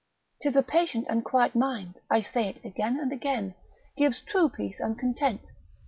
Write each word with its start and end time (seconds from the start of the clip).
'Tis 0.41 0.55
a 0.55 0.63
patient 0.63 1.05
and 1.07 1.23
quiet 1.23 1.53
mind 1.53 1.99
(I 2.09 2.23
say 2.23 2.47
it 2.49 2.65
again 2.65 2.99
and 2.99 3.11
again) 3.13 3.53
gives 3.95 4.19
true 4.19 4.49
peace 4.49 4.79
and 4.79 4.97
content. 4.97 5.51